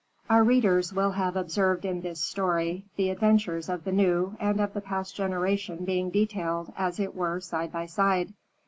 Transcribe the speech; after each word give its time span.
Our 0.31 0.43
readers 0.43 0.91
will 0.91 1.11
have 1.11 1.35
observed 1.35 1.85
in 1.85 2.01
this 2.01 2.23
story, 2.25 2.85
the 2.95 3.11
adventures 3.11 3.69
of 3.69 3.83
the 3.83 3.91
new 3.91 4.35
and 4.39 4.59
of 4.59 4.73
the 4.73 4.81
past 4.81 5.15
generation 5.15 5.85
being 5.85 6.09
detailed, 6.09 6.73
as 6.75 6.99
it 6.99 7.13
were, 7.13 7.39
side 7.39 7.71
by 7.71 7.85
side. 7.85 8.33